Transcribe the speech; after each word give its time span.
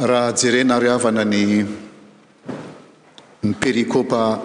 raha 0.00 0.32
jerena 0.32 0.78
riavana 0.80 1.24
ny 1.24 1.60
mperikopa 3.42 4.40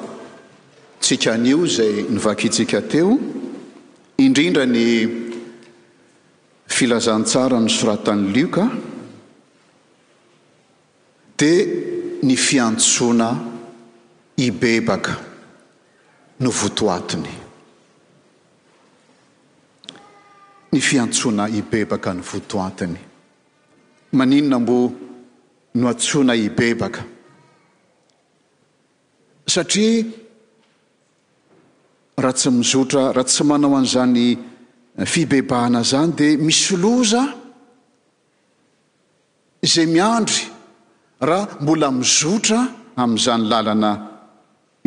tsikan'io 1.00 1.64
zay 1.66 2.04
nyvakyitsika 2.12 2.82
teo 2.92 3.16
indrindra 4.20 4.66
ny 4.68 5.08
filazantsara 6.68 7.56
ny 7.60 7.70
soratany 7.72 8.36
luka 8.36 8.68
dia 11.40 11.64
ny 12.22 12.36
fiantsoana 12.36 13.28
hibebaka 14.36 15.14
no 16.44 16.50
votoatiny 16.52 17.32
ny 20.74 20.80
fiantsona 20.84 21.48
ibebaka 21.48 22.12
ny 22.12 22.20
votoatiny 22.22 23.00
maninona 24.12 24.60
mbo 24.60 25.05
no 25.76 25.88
antsona 25.92 26.34
ibebaka 26.36 27.04
satria 29.54 30.04
raha 32.24 32.34
tsy 32.34 32.50
mizotra 32.50 33.04
raha 33.16 33.28
tsy 33.28 33.44
manao 33.44 33.76
an'izany 33.80 34.28
eh, 35.00 35.06
fibebahana 35.14 35.82
zany 35.92 36.12
dia 36.18 36.38
misy 36.46 36.68
oloza 36.76 37.24
izay 39.66 39.88
miandry 39.92 40.40
raha 41.28 41.60
mbola 41.62 41.88
mizotra 42.00 42.60
amin'izany 43.02 43.44
lalana 43.52 43.92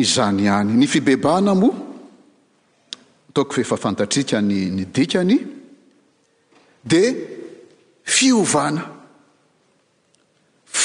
izany 0.05 0.41
ihany 0.49 0.71
ny 0.79 0.85
fibebahana 0.93 1.53
moa 1.61 1.77
ataoko 3.29 3.53
feefa 3.57 3.75
fantatrikany 3.85 4.57
ny 4.75 4.83
dikany 4.95 5.35
dia 6.81 7.09
fiovana 8.03 8.98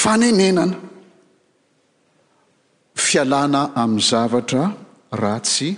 fanenenana 0.04 0.78
fialana 3.06 3.60
amin'ny 3.82 4.06
zavatra 4.10 4.64
ratsy 5.22 5.68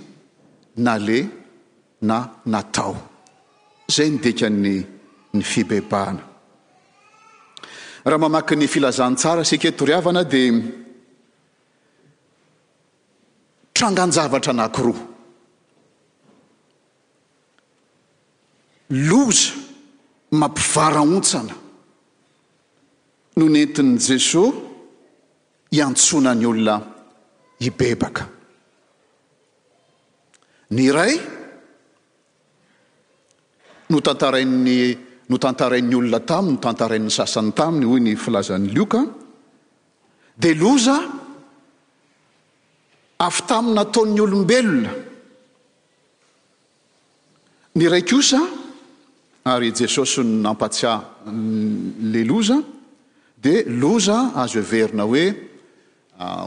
naleh 0.85 1.25
na 2.09 2.17
natao 2.53 2.95
zay 3.95 4.07
nidika 4.13 4.47
ny 4.63 4.75
ny 5.37 5.43
fibebaana 5.51 6.23
raha 8.09 8.19
mamaky 8.23 8.53
ny 8.59 8.65
filazantsara 8.73 9.41
sika 9.49 9.69
toriavana 9.79 10.21
dia 10.33 10.53
tranganjavatra 13.77 14.53
nakiroa 14.61 15.03
loza 19.09 19.49
mampivaraontsana 20.39 21.55
no 23.37 23.45
nentiny 23.49 23.97
jesosy 23.97 24.51
hiantsonany 25.71 26.45
olona 26.47 26.75
hibebaka 27.61 28.25
ny 30.73 30.81
iray 30.83 31.13
no 33.89 34.01
tantarainny 34.01 34.79
no 35.29 35.37
tantarain'ny 35.37 35.95
olona 35.95 36.19
tamiy 36.19 36.53
no 36.55 36.59
tantarain'ny 36.65 37.11
sasany 37.17 37.53
taminy 37.53 37.85
hoy 37.85 38.01
ny 38.07 38.15
filazan'ny 38.17 38.73
lioka 38.73 39.01
dia 40.41 40.55
loza 40.57 40.97
afy 43.21 43.41
taminy 43.51 43.79
ataon'ny 43.85 44.19
olombelona 44.21 44.91
ny 47.75 47.85
iray 47.85 48.01
kosa 48.03 48.41
ary 49.45 49.71
jesosy 49.77 50.23
nampatsiale 50.25 52.23
loza 52.25 52.57
dia 53.37 53.61
loza 53.69 54.33
ah, 54.33 54.41
azy 54.43 54.57
hoe 54.57 54.65
verina 54.69 55.03
hoe 55.03 55.25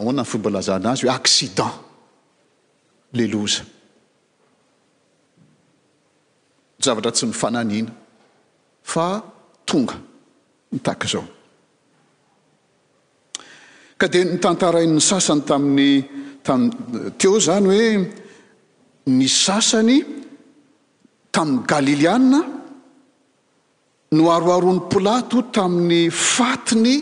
hoana 0.03 0.23
ny 0.23 0.27
fombalazana 0.31 0.89
azy 0.93 1.05
hoe 1.07 1.13
akcident 1.19 1.75
la 3.17 3.25
loza 3.33 3.63
zavatra 6.83 7.11
tsy 7.15 7.27
nyfananina 7.31 7.91
fa 8.91 9.07
tonga 9.69 9.95
mitako 10.73 11.07
zao 11.13 11.25
ka 13.99 14.07
dia 14.13 14.25
nitantarain''ny 14.25 15.01
sasany 15.11 15.41
tamin'ny 15.49 15.97
tamiy 16.45 16.71
teo 17.21 17.37
zany 17.47 17.67
hoe 17.73 17.89
ny 19.17 19.27
sasany 19.45 19.97
tamin'ny 21.35 21.65
galilianna 21.71 22.41
no 24.13 24.31
aroaroany 24.31 24.89
plato 24.91 25.43
tamin'ny 25.53 26.11
fatiny 26.11 26.95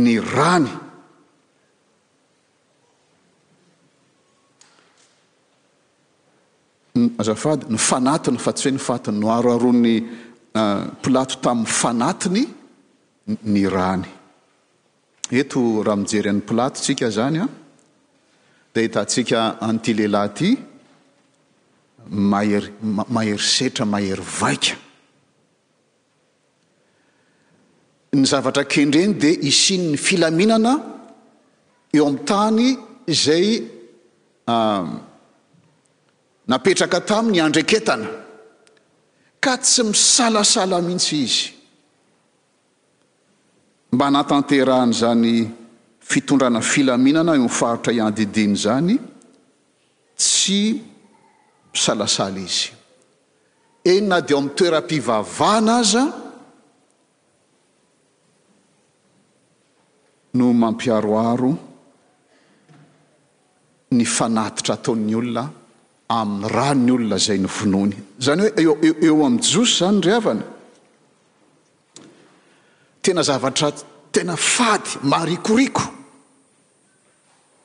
ny 0.00 0.14
rany 0.32 0.70
azafady 7.20 7.64
ny 7.68 7.78
fanatiny 7.88 8.38
fa 8.40 8.52
tsy 8.56 8.68
hoe 8.68 8.74
ny 8.78 8.80
fatiny 8.80 9.18
no 9.20 9.30
aroaroan'ny 9.36 9.94
ah, 10.62 10.84
plato 11.04 11.36
tamin'ny 11.44 11.70
fanatiny 11.80 12.42
ny 13.52 13.62
rany 13.76 14.08
eto 15.40 15.60
raha 15.84 15.96
mijery 16.00 16.28
an'ny 16.32 16.44
plato 16.48 16.80
tsika 16.82 17.08
zany 17.16 17.38
a 17.44 17.44
ah, 17.44 17.50
de 18.72 18.78
hitatsika 18.88 19.40
an'ty 19.68 19.92
lehilahyaty 20.00 20.48
mahemaheri 22.32 23.46
setra 23.54 23.84
mahery 23.92 24.24
vaika 24.40 24.74
ny 28.18 28.26
zavatra 28.26 28.66
kendreny 28.68 29.14
dia 29.20 29.30
isin''ny 29.48 29.94
filaminana 30.06 30.72
eo 31.96 32.06
amin'ny 32.06 32.24
tany 32.28 32.66
izay 33.12 33.48
ehm, 34.52 34.86
napetraka 36.52 36.98
taminy 37.10 37.38
andreketana 37.46 38.08
ka 39.44 39.52
tsy 39.62 39.82
misalasala 39.90 40.76
mihitsy 40.86 41.16
izy 41.26 41.44
mba 43.94 44.06
natanterahany 44.14 44.92
zany 45.00 45.34
fitondrana 46.10 46.60
filaminana 46.72 47.32
eo 47.38 47.44
mifarotra 47.46 47.90
iandideny 47.98 48.54
zany 48.64 48.94
tsy 50.22 50.62
misalasala 51.72 52.40
izy 52.46 52.64
enina 53.92 54.18
di 54.26 54.32
o 54.34 54.38
amin'ny 54.38 54.56
toeram-pivavana 54.58 55.74
aza 55.84 56.04
no 60.34 60.52
mampiaroaro 60.52 61.50
ny 63.90 64.04
fanatitra 64.04 64.74
ataon'ny 64.76 65.14
olona 65.16 65.44
amin'ny 66.12 66.48
rany 66.56 66.90
olona 66.92 67.18
zay 67.18 67.38
ny 67.40 67.48
vonony 67.48 67.96
zany 68.20 68.42
hoe 68.64 68.80
eo 69.06 69.24
ami'n 69.26 69.40
joso 69.42 69.78
zany 69.88 70.00
ry 70.04 70.12
avany 70.16 70.42
tena 73.02 73.22
zavatra 73.24 73.70
tena 74.12 74.36
fady 74.36 75.00
marikorikao 75.08 75.88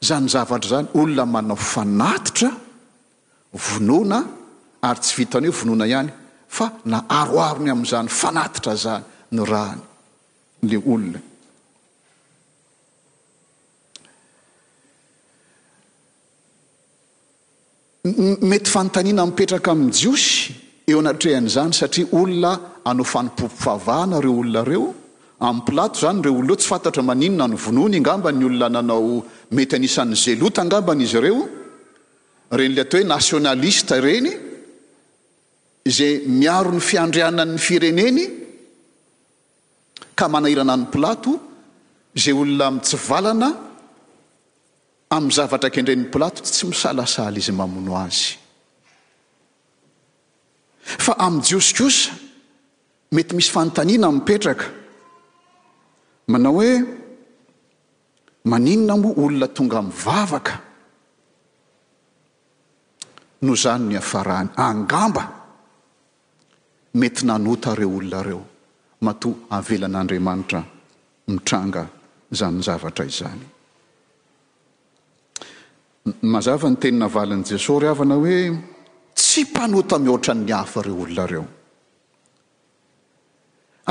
zany 0.02 0.28
zavatra 0.30 0.70
zany 0.70 0.88
olona 0.96 1.26
manao 1.26 1.56
fanatitra 1.60 2.50
vonoana 3.68 4.24
ary 4.88 5.00
tsy 5.02 5.14
vitany 5.18 5.48
hoe 5.52 5.60
vonona 5.60 5.86
ihany 5.92 6.14
fa 6.48 6.72
na 6.86 7.04
aroarony 7.10 7.72
amin'izany 7.76 8.08
fanatitra 8.08 8.76
zany 8.86 9.04
ny 9.32 9.44
rany 9.52 9.80
le 10.72 10.78
olona 10.80 11.20
mety 18.04 18.68
fanotaniana 18.76 19.24
mipetraka 19.28 19.70
amin'ny 19.76 19.94
jiosy 20.00 20.32
eo 20.92 20.98
anaotrehan'izany 21.04 21.72
satria 21.82 22.06
olona 22.22 22.52
anao 22.92 23.06
fanipopo 23.14 23.48
favahana 23.66 24.18
reo 24.26 24.34
olona 24.44 24.64
reo 24.72 24.86
amin'ny 25.48 25.66
plato 25.70 25.98
zany 26.04 26.20
reo 26.26 26.34
olona 26.42 26.54
o 26.54 26.58
tsy 26.60 26.68
fantatra 26.72 27.02
maninona 27.10 27.46
ny 27.52 27.56
vonony 27.66 27.96
angambany 28.02 28.44
olona 28.50 28.70
nanao 28.78 29.10
mety 29.58 29.76
anisan'ny 29.80 30.16
zelotaangambanaizy 30.26 31.16
ireo 31.22 31.40
reny 32.60 32.74
le 32.78 32.82
atao 32.86 33.00
hoe 33.02 33.08
nasionalista 33.16 33.94
ireny 34.02 34.28
zay 35.98 36.14
miaro 36.42 36.72
ny 36.78 36.82
fiandriananny 36.90 37.58
fireneny 37.68 38.20
ka 40.20 40.26
manahirana 40.34 40.76
ny 40.82 40.86
plato 40.96 41.34
zay 42.24 42.34
olona 42.44 42.68
mitsy 42.76 42.98
valana 43.10 43.50
amin'n 45.14 45.32
zavatra 45.34 45.70
anke 45.70 45.80
indrenin'ny 45.82 46.10
plato 46.12 46.42
tsy 46.42 46.66
misalasala 46.70 47.38
izy 47.38 47.52
mamono 47.54 47.94
azy 47.98 48.26
fa 51.06 51.14
ami 51.26 51.42
jiosikosa 51.48 52.14
mety 53.14 53.36
misy 53.38 53.50
fanotaniana 53.54 54.10
mpetraka 54.12 54.66
manao 56.32 56.54
hoe 56.60 56.74
maninona 58.50 58.96
moa 58.98 59.14
olona 59.24 59.48
tonga 59.56 59.82
mivavaka 59.82 60.54
no 63.46 63.54
zany 63.64 63.84
ny 63.92 63.96
afarahany 64.02 64.50
angamba 64.68 65.24
mety 67.00 67.22
nanota 67.28 67.76
reo 67.78 67.94
olona 68.00 68.20
reo 68.28 68.42
matoa 69.06 69.34
avelan'andriamanitra 69.58 70.60
mitranga 71.32 71.82
zany 72.40 72.58
zavatra 72.68 73.06
izany 73.12 73.53
mazava 76.32 76.68
nytenina 76.70 77.08
valin'n'i 77.14 77.48
jesos 77.54 77.78
ry 77.82 77.88
avana 77.88 78.16
hoe 78.20 78.40
tsy 79.18 79.44
mpanota 79.48 79.96
mihoatran 80.04 80.40
ny 80.48 80.52
hafa 80.54 80.80
ireo 80.84 80.96
olonareo 81.06 81.46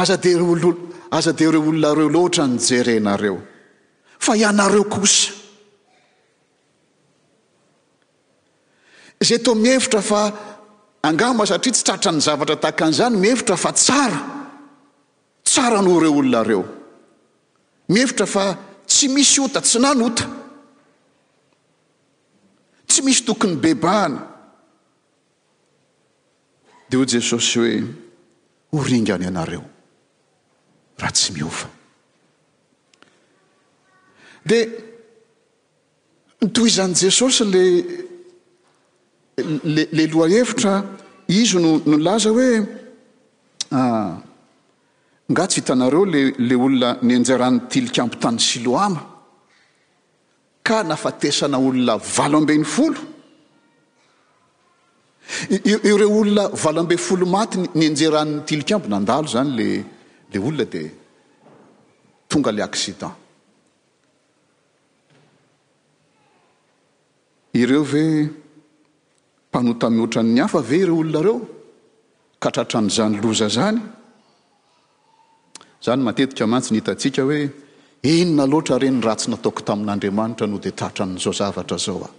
aza 0.01 0.17
de 0.25 0.33
reolo 0.41 0.71
aza 1.19 1.33
de 1.39 1.47
reo 1.53 1.63
olonareo 1.71 2.09
looatra 2.15 2.45
ny 2.53 2.59
jerenareo 2.69 3.37
fa 4.25 4.33
ianareo 4.43 4.85
kosa 4.95 5.33
zay 9.27 9.39
to 9.45 9.53
mihevitra 9.63 10.01
fa 10.11 10.21
angamba 11.09 11.45
satria 11.51 11.73
tsy 11.75 11.83
tratra 11.87 12.11
ny 12.15 12.21
zavatra 12.29 12.57
tahaka 12.63 12.83
an'izany 12.87 13.15
mihevitra 13.23 13.57
fa 13.65 13.71
tsara 13.79 14.21
tsara 15.49 15.79
noho 15.85 15.97
ireo 16.01 16.13
olonareo 16.21 16.63
mihevitra 17.93 18.27
fa 18.35 18.45
tsy 18.91 19.07
misy 19.15 19.39
ota 19.45 19.61
tsy 19.67 19.79
nanota 19.85 20.25
tsy 22.93 23.01
misy 23.03 23.25
tokony 23.25 23.57
bebahana 23.57 24.21
dia 26.89 26.99
hoy 26.99 27.07
jesosy 27.15 27.59
hoe 27.59 27.75
horingany 28.77 29.23
ianareo 29.27 29.63
raha 30.99 31.13
tsy 31.17 31.31
miofa 31.37 31.69
dia 34.49 34.63
ntoy 36.45 36.67
izany 36.71 36.95
jesosy 37.03 37.45
lala 37.45 40.07
loha 40.15 40.29
hevitra 40.35 40.75
izy 41.39 41.57
no 41.63 41.71
laza 42.07 42.31
hoe 42.37 42.51
ah, 43.79 44.13
ngatsy 45.33 45.57
hitanareo 45.61 46.05
lla 46.07 46.55
olona 46.65 46.91
nyanjarany 47.09 47.59
tilik 47.71 47.99
ampo 48.03 48.17
tany 48.23 48.39
syloama 48.39 49.12
nafatesana 50.81 51.59
olona 51.61 51.97
valo 52.17 52.39
ambeny 52.39 52.65
folo 52.65 53.01
i 55.51 55.93
reo 56.01 56.11
olona 56.21 56.45
valo 56.65 56.81
amben 56.81 56.99
folo 56.99 57.27
matny 57.27 57.67
ny 57.75 57.85
enjera 57.87 58.21
anny 58.23 58.41
tilika 58.47 58.75
amby 58.77 58.89
nandalo 58.95 59.29
zany 59.35 59.51
le 59.59 59.67
le 60.33 60.39
olona 60.41 60.65
dia 60.65 60.89
tonga 62.29 62.51
la 62.53 62.65
accidant 62.65 63.15
ireo 67.61 67.83
ve 67.93 68.05
mpanotami 69.49 69.99
oatranny 70.01 70.41
afa 70.41 70.61
ve 70.69 70.77
ireo 70.85 70.97
olonareo 71.03 71.37
kahtratran'izany 72.43 73.15
loza 73.23 73.49
zany 73.57 73.79
zany 75.85 76.01
matetika 76.07 76.47
mantsy 76.53 76.71
ny 76.73 76.79
hitatsika 76.81 77.23
hoe 77.29 77.43
inona 78.03 78.45
loatra 78.51 78.79
reny 78.83 78.97
n 78.99 79.03
ratsy 79.03 79.31
nataoko 79.31 79.61
tamin'andriamanitra 79.67 80.47
no 80.51 80.59
dia 80.59 80.73
tahtra 80.75 81.03
amin'n'izao 81.07 81.33
zavatra 81.39 81.79
zao 81.79 82.03
aho 82.03 82.11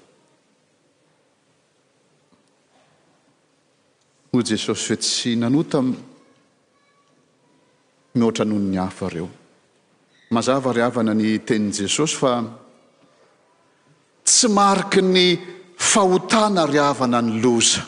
no 4.32 4.40
jesosy 4.48 4.88
hoe 4.90 4.98
tsy 5.04 5.36
nanota 5.36 5.80
mihoatra 8.16 8.46
nohon 8.48 8.72
ny 8.72 8.78
hafa 8.80 9.10
reo 9.12 9.28
mazava 10.32 10.72
ry 10.72 10.82
havana 10.88 11.14
ny 11.14 11.36
tenin' 11.48 11.74
jesosy 11.80 12.16
fa 12.22 12.32
tsy 14.24 14.48
mariky 14.56 15.02
ny 15.04 15.26
fahotana 15.92 16.64
ry 16.72 16.80
avana 16.80 17.20
ny 17.20 17.34
loza 17.44 17.82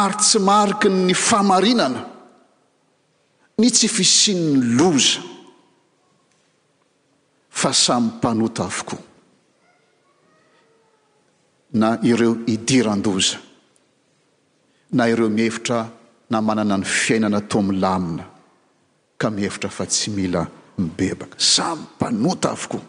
ary 0.00 0.14
tsy 0.16 0.38
mariky 0.48 0.88
ny 0.88 1.12
famarinana 1.12 2.15
ny 3.58 3.70
tsy 3.72 3.88
fisinny 3.88 4.76
loza 4.76 5.20
fa 7.50 7.72
samypanota 7.72 8.62
avokoa 8.68 9.00
na 11.80 11.88
ireo 12.04 12.32
idiran-doza 12.54 13.38
na 14.96 15.04
ireo 15.12 15.28
mihevitra 15.32 15.78
na 16.30 16.40
manana 16.44 16.76
ny 16.80 16.84
fiainana 17.00 17.40
tom'y 17.50 17.76
lamina 17.82 18.24
ka 19.20 19.26
mihevitra 19.32 19.70
fa 19.72 19.84
tsy 19.92 20.10
mila 20.16 20.42
mibebaka 20.78 21.36
samypanota 21.54 22.48
avokoa 22.54 22.82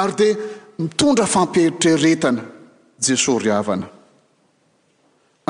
ary 0.00 0.12
dia 0.20 0.34
mitondra 0.80 1.24
famperitreretana 1.34 2.42
jesos 3.04 3.40
ryavana 3.44 3.86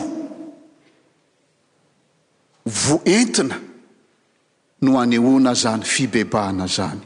voa 2.65 3.01
entina 3.05 3.55
no 4.81 4.99
anehoana 5.01 5.53
zany 5.53 5.83
fibebahana 5.83 6.67
zany 6.67 7.01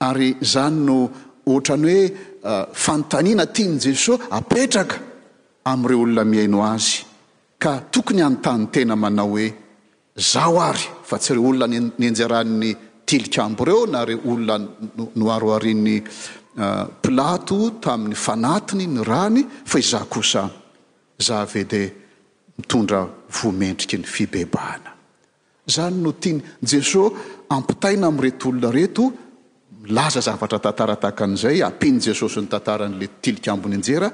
ary 0.00 0.36
zany 0.52 0.86
no 0.86 1.10
ohatrany 1.46 1.84
hoe 1.86 2.04
uh, 2.42 2.72
fanontaniana 2.82 3.46
tiany 3.54 3.78
jesosy 3.82 4.22
apetraka 4.36 4.96
amin'ireo 5.70 6.00
olona 6.04 6.24
mihaino 6.32 6.58
azy 6.74 7.04
ka 7.62 7.70
tokony 7.92 8.20
anotany 8.26 8.66
tena 8.72 8.96
manao 8.96 9.30
hoe 9.36 9.46
zao 10.32 10.60
ary 10.68 10.86
fa 11.08 11.18
tsy 11.18 11.32
ireo 11.32 11.46
olona 11.48 11.66
nyenjarannny 11.98 12.72
tilikambo 13.06 13.64
reo 13.64 13.86
nareo 13.86 14.18
olona 14.30 14.68
noaroarin'ny 15.20 15.96
uh, 16.00 16.84
plato 17.04 17.58
tamin'ny 17.84 18.16
fanatiny 18.26 18.86
ny 18.96 19.02
rany 19.12 19.40
fa 19.70 19.76
izah 19.78 20.04
kosa 20.08 20.42
za 21.26 21.44
ve 21.52 21.62
dia 21.72 21.88
mitondra 22.56 23.00
voamendriky 23.36 23.96
ny 24.02 24.06
fibebaana 24.14 24.90
zany 25.76 25.96
no 26.04 26.10
tiany 26.22 26.40
jesosy 26.72 27.16
ampitaina 27.58 28.04
amn'yreto 28.10 28.44
olona 28.50 28.70
reto 28.78 29.02
milaza 29.84 30.20
zavatra 30.28 30.58
tantarataka 30.66 31.20
an'izay 31.26 31.58
ampiany 31.68 31.98
jesosy 32.08 32.38
ny 32.44 32.48
tantaran'la 32.54 33.06
tilikambony 33.24 33.74
anjera 33.78 34.08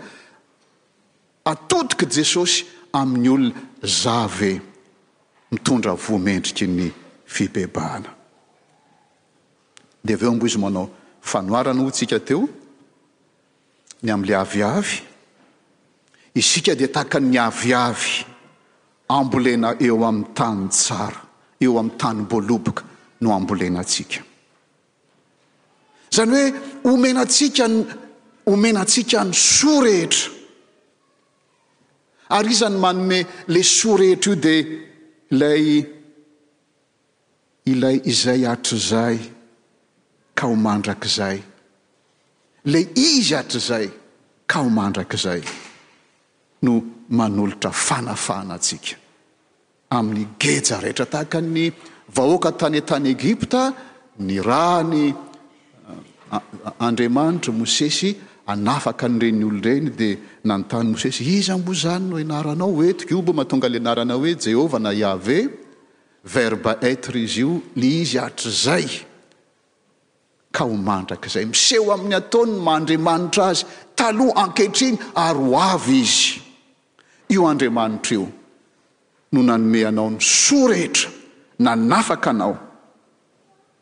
atotika 1.52 2.04
jesosy 2.18 2.56
amin'ny 3.00 3.28
olona 3.34 3.50
za 4.02 4.18
ve 4.38 4.52
mitondra 5.54 5.92
voamendriky 6.06 6.64
ny 6.78 6.86
fibebahana 7.34 8.10
de 10.00 10.12
avy 10.12 10.24
eo 10.24 10.32
mbo 10.34 10.46
izy 10.46 10.58
manao 10.58 10.88
fanoarany 11.20 11.80
ho 11.82 11.90
tsika 11.90 12.18
teo 12.18 12.48
ny 14.02 14.10
ami'ile 14.12 14.34
aviavy 14.34 14.96
isika 16.40 16.72
di 16.74 16.86
tahaka 16.88 17.18
ny 17.20 17.36
aviavy 17.38 18.12
ambolena 19.16 19.68
eo 19.86 19.98
amin'ny 20.08 20.30
tany 20.36 20.64
tsara 20.68 21.20
eo 21.64 21.72
amin'ny 21.78 21.98
tany 22.00 22.20
boaloboka 22.30 22.84
no 23.22 23.28
ambolenantsika 23.38 24.20
zany 26.16 26.32
hoe 26.32 26.54
omenatsika 26.92 27.64
n 27.70 27.74
homenantsika 28.48 29.20
ny 29.28 29.34
soa 29.50 29.82
rehetra 29.84 30.24
ary 32.36 32.50
izany 32.52 32.76
manny 32.84 33.18
la 33.54 33.60
soa 33.78 33.96
rehetra 34.00 34.28
io 34.32 34.36
di 34.44 34.56
ilay 35.32 35.62
ilay 37.72 37.96
izay 38.10 38.42
atr'zay 38.52 39.18
adrakzay 40.48 41.38
le 42.64 42.80
izy 42.94 43.34
atr'zay 43.34 43.88
ka 44.46 44.60
ho 44.62 44.68
mandrak'zay 44.68 45.40
no 46.66 46.72
manolotra 47.10 47.70
fanafana 47.86 48.56
tsika 48.64 48.96
amin'ny 49.96 50.28
gejaretra 50.38 51.06
tahaka 51.12 51.38
ny 51.40 51.64
vahoaka 52.14 52.50
tany 52.60 52.78
atany 52.80 53.08
egypta 53.14 53.62
ny 54.26 54.36
rany 54.48 55.04
andriamanitra 56.84 57.52
mosesy 57.58 58.10
anafaka 58.52 59.04
nyreny 59.12 59.42
olo 59.48 59.60
reny 59.66 59.88
dia 59.98 60.16
nanontany 60.48 60.88
mosesy 60.92 61.22
izy 61.36 61.50
ambozany 61.56 62.04
no 62.10 62.16
anaranao 62.24 62.84
etiko 62.90 63.10
io 63.14 63.22
mbo 63.22 63.32
mahatonga 63.32 63.66
ale 63.68 63.78
anarana 63.80 64.14
hoe 64.14 64.32
jehova 64.44 64.78
na 64.78 64.90
yave 65.04 65.38
verbe 66.34 66.72
etre 66.90 67.16
izy 67.24 67.40
io 67.46 67.52
le 67.76 67.86
izy 68.02 68.18
atr' 68.20 68.52
zay 68.66 68.86
ka 70.50 70.66
ho 70.66 70.74
mandraka 70.74 71.30
izay 71.30 71.46
miseho 71.46 71.92
amin'ny 71.94 72.18
ataoyny 72.18 72.58
mandriamanitra 72.66 73.46
azy 73.54 73.64
taloha 73.94 74.34
anketriny 74.44 74.98
ary 75.14 75.44
ho 75.46 75.54
avy 75.56 76.02
izy 76.02 76.42
io 77.30 77.46
andriamanitra 77.46 78.10
io 78.16 78.24
no 79.32 79.40
nanome 79.42 79.80
anao 79.86 80.10
ny 80.10 80.18
soarehetra 80.18 81.08
na 81.64 81.72
nafaka 81.76 82.30
anao 82.34 82.54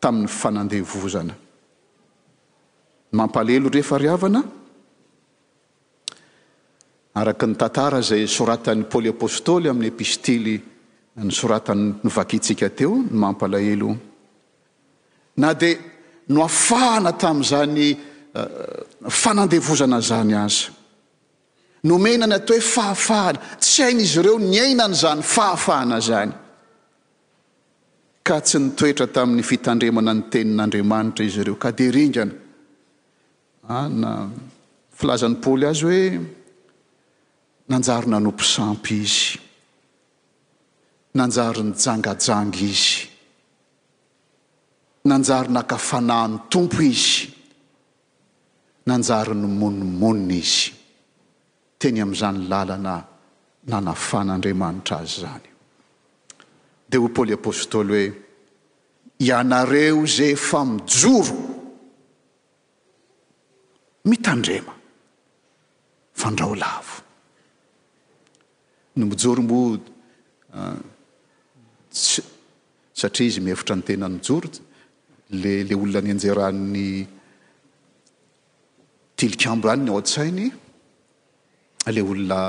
tamin'ny 0.03 0.29
fanandea 0.29 0.85
vozana 0.93 1.33
ny 1.35 3.17
mampalahelo 3.17 3.69
rehefa 3.73 3.97
riavana 3.97 4.41
araka 7.21 7.45
ny 7.49 7.55
tantara 7.61 7.99
zay 8.09 8.25
soratan'ny 8.37 8.85
pôly 8.91 9.09
apôstôly 9.09 9.67
amin'ny 9.73 9.89
epistily 9.89 10.57
ny 11.17 11.33
soratany 11.33 11.85
nyvakitsika 12.05 12.69
teo 12.77 12.93
ny 13.09 13.17
mampalahelo 13.25 13.91
na 15.41 15.55
dia 15.57 15.97
no 16.28 16.44
afahana 16.44 17.12
tamin'izany 17.18 17.78
eh, 17.80 17.97
eh, 18.32 19.11
fanandevozana 19.11 20.00
zany 20.00 20.35
aza 20.37 20.70
nomenany 21.88 22.35
atao 22.38 22.54
hoe 22.56 22.61
fahafahana 22.76 23.38
tsy 23.62 23.82
hain'izy 23.85 24.18
ireo 24.20 24.37
ny 24.50 24.56
ainana 24.66 24.94
zany 25.02 25.20
fahafahana 25.35 25.99
zany 26.08 26.32
ka 28.26 28.37
tsy 28.47 28.58
nitoetra 28.62 29.06
tamin'ny 29.14 29.42
fitandremana 29.50 30.12
ny 30.18 30.23
tenin'andriamanitra 30.32 31.23
izy 31.28 31.40
ireo 31.42 31.56
ka 31.62 31.70
di 31.78 31.87
ringana 31.97 32.32
ana 33.80 34.12
filazan'nypoly 34.99 35.64
azy 35.70 35.85
hoe 35.88 36.04
nanjary 37.73 38.06
nanompo 38.12 38.44
sampy 38.54 38.94
izy 39.06 39.25
nanjary 41.18 41.61
ny 41.68 41.73
jangajanga 41.85 42.61
izy 42.73 43.16
nanjary 45.12 45.49
nakafanany 45.57 46.33
tompo 46.53 46.81
izy 46.91 47.17
nanjary 48.88 49.33
ny 49.41 49.47
monnomonina 49.61 50.35
izy 50.43 50.69
teny 51.81 51.99
ami'izany 52.05 52.38
làlana 52.50 52.95
nanafan'andriamanitra 53.71 54.95
azy 55.03 55.17
zany 55.25 55.47
di 56.88 56.97
ho 57.00 57.07
paoly 57.17 57.33
apôstôly 57.41 57.91
hoe 57.95 58.05
ianareo 59.27 60.00
zay 60.17 60.33
fa 60.49 60.61
mijoro 60.71 61.37
mitandrema 64.11 64.75
fandrao 66.21 66.55
lavo 66.62 66.95
ny 68.97 69.03
mojoro 69.11 69.43
mo 69.49 69.59
ah, 70.59 70.79
satria 73.00 73.29
izy 73.31 73.41
mievitra 73.47 73.75
ny 73.77 73.83
tenanyjoro 73.88 74.49
lelay 75.30 75.76
olona 75.76 76.00
nyanjeran'ny 76.00 77.06
tilikambo 79.16 79.68
any 79.68 79.85
ny 79.85 79.90
aotsainy 79.92 80.47
lay 81.94 82.02
olona 82.02 82.40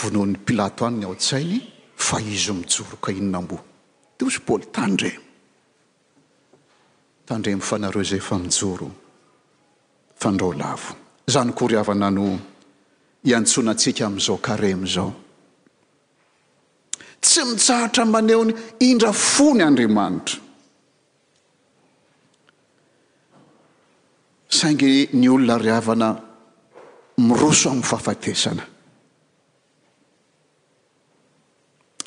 vonoan'ny 0.00 0.36
pilato 0.46 0.84
any 0.86 0.96
ny 1.00 1.06
ao-tsainy 1.08 1.58
fa 1.96 2.20
izo 2.20 2.54
mijoro 2.54 2.96
ka 3.04 3.12
inonamboa 3.12 3.62
dea 4.18 4.26
ozyboly 4.28 4.66
tandre 4.74 5.10
tandre 7.26 7.54
mifanareo 7.56 8.02
zay 8.10 8.20
efa 8.20 8.36
mijoro 8.44 8.86
fandrao 10.20 10.52
lavo 10.52 10.90
zany 11.32 11.54
kori 11.56 11.76
avana 11.80 12.10
no 12.10 12.26
iantsonatsika 13.30 14.04
ami'izao 14.06 14.38
karemi 14.44 14.86
izao 14.90 15.12
tsy 17.24 17.40
mitsarotra 17.48 18.04
manehony 18.04 18.52
indra 18.80 19.12
fony 19.12 19.62
andriamanitra 19.66 20.43
aiy 24.62 25.10
olonaioso 25.30 27.70
amn 27.70 27.82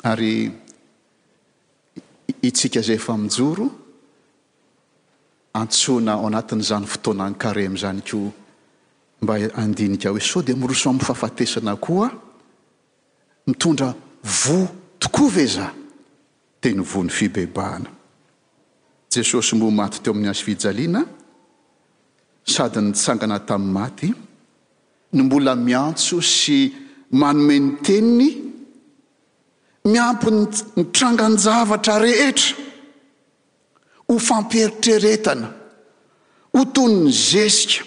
aay 0.04 0.52
itsika 2.48 2.80
zay 2.86 2.94
efa 3.00 3.14
mijoro 3.18 3.66
antsoana 5.60 6.12
ao 6.12 6.26
anatin'izany 6.28 6.86
fotoana 6.92 7.28
ny 7.30 7.34
kareamizany 7.42 8.00
ko 8.10 8.18
mba 9.22 9.34
andinika 9.62 10.08
hoe 10.10 10.20
so 10.20 10.38
dia 10.42 10.56
miroso 10.56 10.90
amn'ny 10.90 11.04
fahafatesana 11.04 11.74
koa 11.76 12.10
mitondra 13.46 13.94
voa 14.24 14.68
tokoa 14.98 15.28
ve 15.34 15.46
za 15.46 15.66
dia 16.62 16.72
nyvo 16.72 17.02
ny 17.04 17.08
fibebahana 17.10 17.90
jesosy 19.10 19.56
momaty 19.56 20.00
teo 20.00 20.12
amin'ny 20.12 20.30
azofijaliana 20.30 21.04
sady 22.54 22.80
nytsangana 22.80 23.38
tamin'ny 23.48 23.72
maty 23.72 24.08
ny 25.12 25.22
mbola 25.22 25.54
miantso 25.54 26.16
sy 26.22 26.58
manomen'ny 27.20 27.76
teiny 27.86 28.28
miampy 29.92 30.28
n 30.34 30.38
nytranganjavatra 30.78 31.96
rehetra 32.04 32.54
ho 34.08 34.14
famperitreretana 34.28 35.48
ho 36.54 36.62
tony 36.74 36.98
ny 37.04 37.12
zesika 37.12 37.84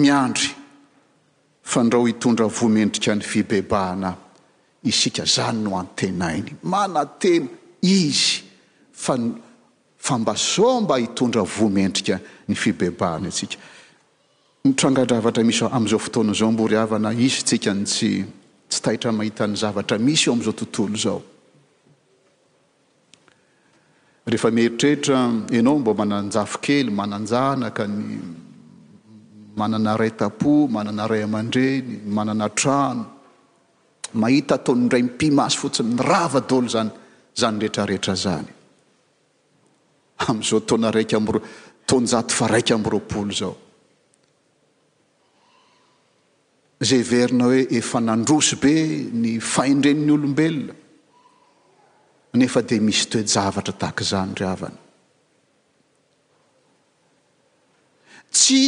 miandry 0.00 0.50
fa 1.70 1.80
ndrao 1.82 2.04
hitondra 2.06 2.46
vomendrika 2.58 3.14
ny 3.16 3.24
fibebahana 3.30 4.10
isika 4.84 5.22
izany 5.28 5.60
no 5.64 5.72
antenainy 5.80 6.52
manan-tena 6.62 7.48
izy 7.82 8.44
fany 8.92 9.45
fa 10.06 10.18
mba 10.18 10.36
somba 10.38 10.96
hitondra 11.02 11.42
vomendrika 11.58 12.16
ny 12.48 12.54
fibebany 12.62 13.26
atsia 13.30 13.58
ntrangandravatra 14.70 15.42
misy 15.48 15.66
am'izao 15.76 15.98
fotoana 16.06 16.32
zao 16.40 16.50
mboryaana 16.54 17.10
isy 17.26 17.42
tsika 17.48 17.72
n 17.74 17.82
tsy 17.90 18.10
tsy 18.70 18.78
tahitra 18.84 19.10
mahita 19.18 19.42
ny 19.50 19.56
zavatra 19.62 19.96
misy 20.06 20.24
eo 20.30 20.32
amin'izao 20.34 20.54
tontolo 20.60 20.96
zao 21.04 21.18
ehefa 24.28 24.48
mieritrehtra 24.56 25.16
anao 25.58 25.76
mba 25.82 25.92
mananjafo 26.00 26.56
kely 26.66 26.86
mananjanaka 26.98 27.84
ny 27.96 28.02
manana 29.60 29.92
ray 30.00 30.12
tapo 30.20 30.52
manana 30.74 31.04
ray 31.10 31.22
aman-dreny 31.28 31.88
manana 32.16 32.46
trano 32.60 33.02
mahita 34.20 34.52
ataonyindray 34.58 35.02
mpimasy 35.08 35.56
fotsiny 35.60 35.90
ny 35.94 35.98
ravadolo 36.10 36.66
zany 36.74 36.90
zany 37.40 37.56
rehetrarehetra 37.60 38.14
zany 38.24 38.52
am'izao 40.16 40.60
taona 40.60 40.90
raika 40.90 41.16
amr 41.16 41.40
tonjato 41.86 42.34
fa 42.34 42.46
raika 42.46 42.74
am'roapolo 42.74 43.32
zao 43.38 43.56
zay 46.80 47.02
verina 47.02 47.44
hoe 47.44 47.66
efa 47.70 48.00
nandrosy 48.00 48.56
be 48.62 48.74
ny 49.12 49.34
faindrenin'ny 49.40 50.12
olombelona 50.16 50.74
nefa 52.38 52.60
dia 52.68 52.80
misy 52.86 53.04
toejavatra 53.12 53.72
tahka 53.80 54.02
izany 54.04 54.32
ry 54.40 54.46
avana 54.54 54.78
tsy 58.34 58.60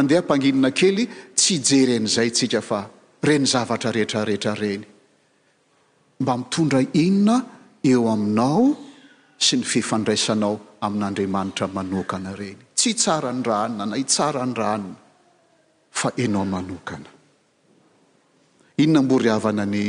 andeha 0.00 0.20
ampanginina 0.22 0.70
kely 0.78 1.02
tsy 1.38 1.52
ijeren' 1.58 2.08
izay 2.10 2.30
tsika 2.36 2.60
fa 2.68 2.80
reny 3.26 3.46
zavatra 3.52 3.90
rehetrarehetra 3.96 4.52
reny 4.62 4.84
mba 6.22 6.32
mitondra 6.42 6.80
inona 7.04 7.36
eo 7.90 8.04
aminao 8.14 8.64
sy 9.38 9.56
ny 9.58 9.64
fifandraisanao 9.64 10.58
amin'n'andriamanitra 10.82 11.68
manokana 11.72 12.32
ireny 12.34 12.58
tsy 12.74 12.92
hitsara 12.94 13.30
ny 13.32 13.42
ranona 13.46 13.84
na 13.86 13.96
hitsarany 13.98 14.54
ranona 14.54 14.98
fa 15.90 16.10
enao 16.16 16.44
manokana 16.44 17.10
ino 18.82 18.92
na 18.92 19.02
mbory 19.02 19.28
havana 19.30 19.64
ny 19.66 19.86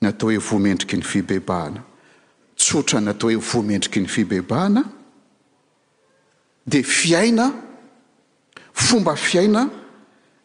natao 0.00 0.30
hoe 0.30 0.38
vomendriky 0.38 0.96
ny 0.98 1.02
fibebahana 1.02 1.82
tsotra 2.56 3.00
natao 3.00 3.30
hoe 3.30 3.42
vomendriky 3.50 4.00
ny 4.00 4.06
fibebahana 4.08 4.82
dia 6.66 6.82
fiaina 6.84 7.50
fomba 8.72 9.16
fiaina 9.16 9.68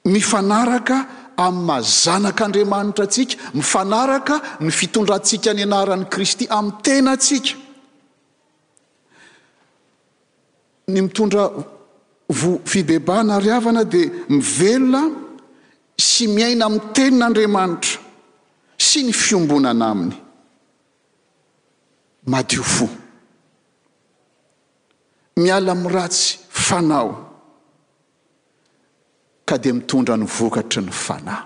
ny 0.05 0.19
fanaraka 0.21 0.97
ami'ny 1.37 1.65
mazanak'andriamanitra 1.67 3.05
atsika 3.05 3.35
mifanaraka 3.53 4.35
ny 4.65 4.69
fitondratsika 4.73 5.53
ny 5.53 5.63
anaran'n' 5.65 6.09
kristy 6.09 6.45
amin'ny 6.49 6.81
tenantsika 6.81 7.60
ny 10.93 11.01
mitondra 11.07 11.49
vo 12.29 12.59
fibebana 12.67 13.39
riavana 13.39 13.83
dia 13.83 14.11
mivelona 14.29 15.01
sy 15.97 16.23
miaina 16.35 16.65
mi'y 16.69 16.83
tenin'andriamanitra 16.95 17.99
sy 18.87 18.99
ny 19.07 19.13
fiombonana 19.23 19.85
aminy 19.93 20.15
madio 22.31 22.63
fo 22.73 22.85
miala 25.43 25.71
aminratsy 25.75 26.37
fanao 26.65 27.09
ka 29.47 29.55
dia 29.61 29.73
mitondra 29.79 30.15
ny 30.17 30.25
vokatry 30.35 30.81
ny 30.85 30.91
fanahy 31.05 31.45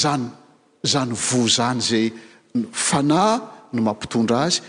zany 0.00 0.26
zany 0.90 1.10
vo 1.24 1.40
zany 1.56 1.80
zay 1.88 2.06
fanay 2.86 3.38
no 3.74 3.78
mampitondra 3.86 4.36
azy 4.46 4.60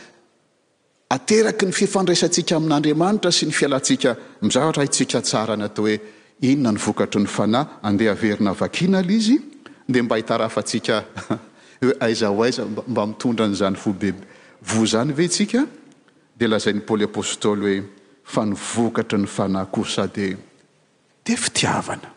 ateraky 1.12 1.66
ny 1.68 1.74
fifandraisantsika 1.76 2.56
amin'andriamanitra 2.56 3.32
sy 3.36 3.48
ny 3.50 3.54
fialatsika 3.56 4.14
mizavatra 4.46 4.84
aitsika 4.86 5.20
tsara 5.26 5.58
natao 5.60 5.86
hoe 5.86 5.98
inona 6.48 6.72
nyvokatry 6.78 7.22
ny 7.22 7.28
fanahy 7.28 7.68
andeha 7.88 8.14
averina 8.16 8.54
vakina 8.56 9.02
la 9.04 9.12
izy 9.12 9.38
dia 9.92 10.04
mba 10.04 10.16
hitarafantsika 10.22 11.02
hoe 11.84 11.96
aizaho 12.00 12.44
aiza 12.44 12.66
mba 12.66 13.08
mitondra 13.08 13.48
nyizany 13.48 13.76
fo 13.76 13.94
beby 13.94 14.24
vo 14.62 14.86
zany 14.92 15.14
ve 15.18 15.28
tsika 15.28 15.66
dia 16.40 16.48
lazain'ny 16.48 16.82
paoly 16.88 17.06
apôstôly 17.10 17.74
hoe 17.80 17.88
fa 18.34 18.46
nyvokatry 18.48 19.20
ny 19.20 19.28
fanahy 19.28 19.68
kosa 19.72 20.08
dy 20.08 20.30
dia 21.26 21.38
fitiavana 21.38 22.08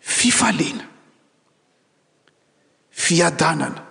fifalena 0.00 0.86
fiadanana 2.90 3.83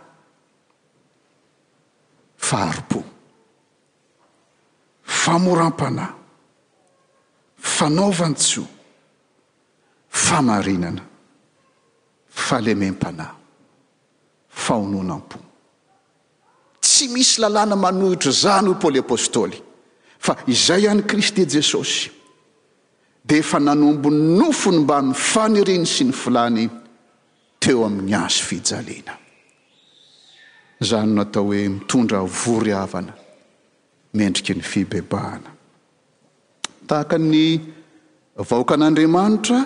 faro-po 2.53 2.99
famoram-panahy 5.23 6.15
fanaovan-tso 7.75 8.63
famarinana 10.25 11.03
fahalemem-panahy 12.47 13.35
fahononam-po 14.65 15.37
tsy 16.85 17.05
misy 17.13 17.35
lalàna 17.43 17.75
manohitra 17.85 18.31
zany 18.43 18.67
ho 18.69 18.75
pôly 18.81 18.99
apôstôly 19.05 19.57
fa 20.25 20.33
izay 20.53 20.81
iany 20.85 21.01
kristy 21.09 21.41
jesosy 21.55 22.07
di 23.27 23.33
efa 23.43 23.57
nanombony 23.67 24.19
nofony 24.39 24.77
mba 24.85 24.97
mifaniriny 25.09 25.85
sy 25.93 26.03
ny 26.07 26.13
filanyny 26.21 26.65
teo 27.61 27.79
amin'ny 27.87 28.13
azo 28.25 28.43
fijalena 28.49 29.13
zany 30.83 31.13
natao 31.15 31.43
hoe 31.43 31.69
mitondra 31.69 32.19
vory 32.21 32.71
avana 32.73 33.13
mendriky 34.13 34.53
ny 34.55 34.61
fibebahana 34.63 35.51
tahaka 36.87 37.17
ny 37.17 37.45
vahoaka 38.49 38.73
an'andriamanitra 38.77 39.59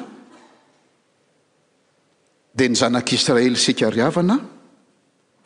dia 2.58 2.68
ny 2.70 2.76
zanak'israely 2.82 3.58
sikariavana 3.60 4.38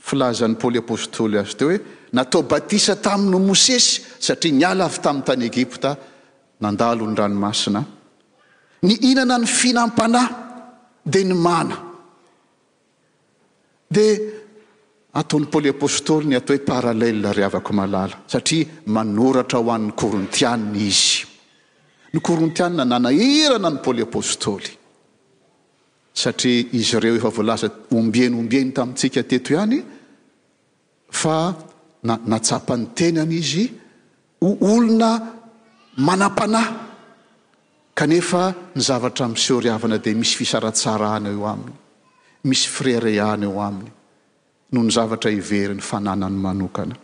filaza 0.05 0.45
n'ny 0.47 0.59
poly 0.61 0.79
apôstôly 0.83 1.39
azy 1.41 1.55
teo 1.57 1.69
hoe 1.71 1.79
natao 2.15 2.41
batisa 2.51 2.95
tamino 3.05 3.39
mosesy 3.47 4.01
satria 4.25 4.53
ni 4.57 4.63
ala 4.71 4.85
avy 4.89 4.99
tamin'ny 5.03 5.25
tany 5.27 5.43
egipta 5.51 5.91
nandalo 6.63 7.03
ny 7.09 7.15
ranomasinaa 7.19 7.85
ny 8.85 8.93
hinana 9.05 9.35
ny 9.41 9.47
finampanahy 9.59 10.29
dia 11.11 11.23
ny 11.29 11.33
mana 11.47 11.75
di 13.91 14.05
ataon'ny 15.11 15.47
poly 15.51 15.69
apôstôly 15.75 16.31
ny 16.31 16.35
atao 16.39 16.55
hoe 16.55 16.63
paralela 16.65 17.35
rihavako 17.35 17.71
malala 17.75 18.15
satria 18.31 18.65
manoratra 18.87 19.59
ho 19.59 19.71
an'ny 19.75 19.91
korontiana 19.99 20.71
izy 20.87 21.25
ny 22.15 22.19
korintiana 22.27 22.83
nanahirana 22.87 23.69
ny 23.73 23.79
poly 23.83 24.01
apôstôly 24.07 24.71
satria 26.21 26.63
izy 26.79 26.93
ireo 26.97 27.15
efa 27.19 27.29
voalaza 27.37 27.67
ombienyombieny 27.97 28.69
tamintsika 28.77 29.21
teto 29.29 29.49
ihany 29.55 29.77
fa 31.21 31.35
nanatsapany 32.07 32.83
tenany 32.97 33.33
izy 33.43 33.65
oolona 34.47 35.11
manam-panahy 36.07 36.71
kanefa 37.99 38.41
ny 38.75 38.81
zavatra 38.87 39.25
minseo 39.31 39.57
rihavana 39.65 39.97
dia 40.03 40.15
misy 40.21 40.33
fisaratsara 40.39 41.09
any 41.19 41.29
eo 41.35 41.43
aminy 41.53 41.75
misy 42.47 42.67
frere 42.75 43.11
any 43.33 43.47
eo 43.51 43.59
aminy 43.69 43.91
no 44.71 44.79
ny 44.85 44.91
zavatra 44.91 45.31
hivery 45.31 45.73
ny 45.75 45.81
fananany 45.83 46.35
manokana 46.39 46.95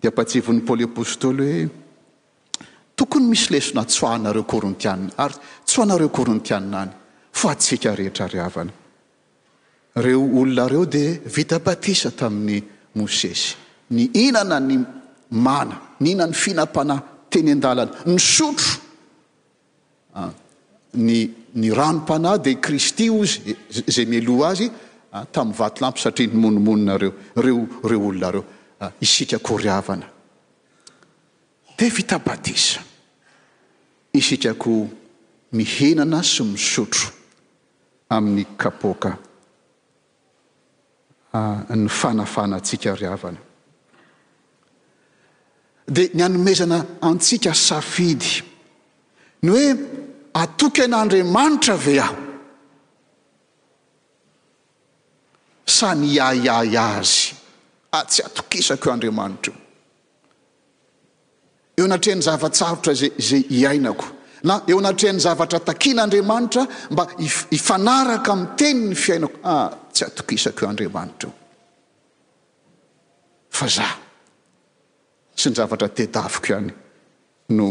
dia 0.00 0.10
apatsivon'ny 0.10 0.60
paoly 0.64 0.84
apostoly 0.88 1.62
hoe 1.62 1.68
tokony 2.96 3.28
misy 3.32 3.50
lesona 3.54 3.84
tsoahanareo 3.84 4.42
korintiaa 4.52 4.96
ary 5.24 5.34
tsoanareo 5.68 6.08
côrintiaa 6.18 6.60
any 6.82 6.90
fa 7.40 7.50
tsika 7.60 7.90
rehetra 7.98 8.26
ryavana 8.34 8.72
reo 10.04 10.22
olonareo 10.40 10.84
dia 10.92 11.10
vita 11.36 11.58
batisa 11.58 12.10
tamin'ny 12.20 12.58
mosesy 12.96 13.56
ny 13.90 14.02
hinana 14.14 14.58
ny 14.68 14.74
mana 15.46 15.76
ny 16.00 16.06
hihinany 16.08 16.32
finam-panahy 16.44 17.00
teny 17.30 17.50
an-dalana 17.56 17.92
ny 18.12 18.18
sotro 18.34 18.72
nny 20.96 21.70
ranom-panahy 21.80 22.38
dia 22.44 22.56
kristy 22.64 23.06
zy 23.10 23.34
zay 23.94 24.06
meloa 24.12 24.48
azy 24.54 24.66
tamin'ny 25.26 25.58
vaty 25.58 25.82
lampy 25.82 26.00
satria 26.00 26.28
ny 26.32 26.38
monimoninareo 26.40 27.10
reo 27.36 27.66
reo 27.84 28.06
olonareo 28.08 28.44
ah, 28.80 28.92
isikako 29.00 29.56
ryavana 29.56 30.06
di 31.78 31.90
vita 31.90 32.18
batisa 32.18 32.80
isikako 34.14 34.88
mihenana 35.52 36.22
sy 36.22 36.42
misotro 36.42 37.08
amin'ny 38.10 38.46
kapoka 38.58 39.16
ah, 41.32 41.64
ny 41.74 41.88
fanafanatsika 41.88 42.94
ryavana 42.94 43.38
dia 45.88 46.08
ny 46.14 46.22
anomezana 46.22 46.78
antsika 47.00 47.54
safidy 47.54 48.42
ny 49.42 49.50
oe 49.50 49.68
atoka 50.34 50.86
na 50.88 51.00
andriamanitra 51.00 51.76
ve 51.76 51.98
aho 52.00 52.27
sa 55.68 55.92
ny 55.92 56.16
ayay 56.16 56.72
azy 56.72 57.36
a 57.92 58.00
ah, 58.00 58.04
tsy 58.08 58.24
atokisako 58.24 58.88
io 58.88 58.92
andriamanitra 58.96 59.52
io 61.76 61.84
eo 61.84 61.84
anatrehan'ny 61.84 62.22
zava-tsarotra 62.24 62.92
zay 62.96 63.12
zay 63.20 63.44
hiainako 63.52 64.04
na 64.48 64.62
eo 64.66 64.78
anatrehan'ny 64.80 65.20
zavatra 65.20 65.60
takian'andriamanitra 65.60 66.62
mba 66.92 67.04
iifanaraka 67.52 68.30
ami'ny 68.32 68.50
teny 68.58 68.80
ny 68.92 68.96
fiainako 69.04 69.36
ah 69.44 69.68
tsy 69.92 70.02
atokisako 70.08 70.58
io 70.64 70.68
andriamanitra 70.72 71.28
io 71.28 71.36
fa 73.56 73.66
za 73.76 73.88
sy 75.38 75.46
ny 75.52 75.56
zavatra 75.60 75.88
tetafiko 75.98 76.46
ihany 76.52 76.70
no 77.56 77.68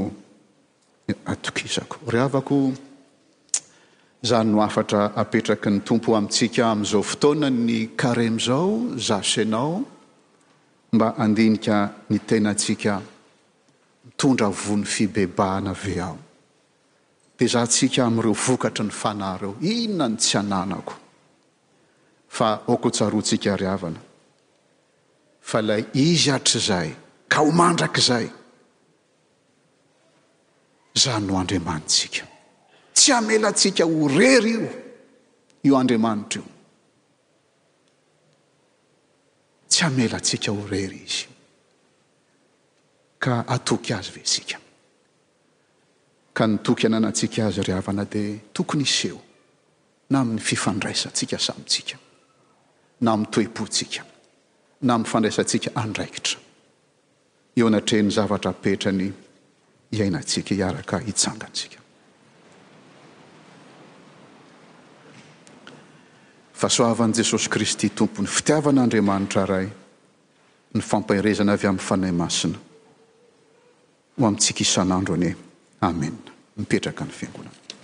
atokisako 1.33 1.95
ryha 2.13 2.25
avako 2.29 2.57
zany 4.27 4.51
no 4.51 4.61
afatra 4.61 5.11
apetraky 5.23 5.69
ny 5.71 5.79
tompo 5.87 6.09
amintsika 6.15 6.63
ami'izao 6.73 7.03
fotoana 7.09 7.47
ny 7.67 7.77
kareme 7.99 8.37
izao 8.41 8.69
zasanao 9.07 9.73
mba 10.93 11.07
andinika 11.23 11.77
ny 12.09 12.17
tenaantsika 12.27 12.93
mitondra 14.05 14.47
vony 14.61 14.85
fibebahana 14.93 15.73
vy 15.73 15.93
aho 16.05 16.17
dia 17.37 17.47
za 17.55 17.63
tsika 17.73 18.01
am'ireo 18.09 18.33
vokatry 18.45 18.83
ny 18.87 18.93
fanar 19.01 19.39
eo 19.45 19.53
inona 19.75 20.07
ny 20.11 20.17
tsy 20.21 20.33
ananako 20.41 20.93
fa 22.35 22.47
oko 22.73 22.85
hotsaroatsika 22.87 23.51
ryavana 23.61 24.01
fa 25.49 25.57
ilay 25.63 25.83
izy 26.05 26.29
hatr'izay 26.33 26.89
ka 27.31 27.37
ho 27.43 27.49
mandrakizay 27.59 28.25
za 31.01 31.13
no 31.25 31.33
andriamanitsika 31.41 32.23
tsy 32.97 33.11
amelatsika 33.13 33.83
ho 33.85 34.07
rery 34.07 34.49
io 34.49 34.71
io 35.61 35.75
andriamanitra 35.75 36.39
io 36.41 36.47
tsy 39.69 39.83
amelantsika 39.85 40.49
ho 40.51 40.63
rery 40.73 40.99
izy 41.05 41.27
ka 43.23 43.43
atoky 43.55 43.93
azy 43.93 44.09
ve 44.17 44.21
sika 44.33 44.57
ka 46.33 46.43
nytoky 46.47 46.85
ananantsika 46.89 47.45
azy 47.45 47.61
ry 47.61 47.73
havana 47.73 48.03
dia 48.05 48.41
tokony 48.53 48.83
iseho 48.83 49.19
na 50.09 50.19
amin'ny 50.19 50.39
fifandraisantsika 50.49 51.37
samyntsika 51.39 51.95
na 53.03 53.09
ami'y 53.13 53.29
toe-pontsika 53.33 54.01
na 54.85 54.91
amyfandraisantsika 54.97 55.69
andraikitra 55.83 56.37
eo 57.57 57.67
anatrehny 57.67 58.09
zavatra 58.17 58.51
petrany 58.53 59.07
iainatsika 59.93 60.51
iaraka 60.57 60.97
hitsangantsika 61.07 61.79
fa 66.57 66.67
hsoavan'i 66.67 67.13
jesosy 67.21 67.49
kristy 67.53 67.87
tompo 67.97 68.19
ny 68.23 68.29
fitiavan'aandriamanitra 68.35 69.43
ray 69.51 69.67
ny 70.73 70.81
fampairezana 70.89 71.53
avy 71.53 71.67
amin'ny 71.69 71.85
fanay 71.89 72.11
masina 72.21 72.57
ho 74.17 74.23
amintsika 74.29 74.61
isanandro 74.65 75.11
ane 75.19 75.29
ame 75.87 76.07
mipetraka 76.57 77.01
ny 77.07 77.13
fiangonana 77.21 77.66